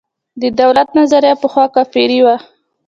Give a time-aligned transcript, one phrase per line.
[0.41, 2.35] د دولت نظریه پخوا کفري وه.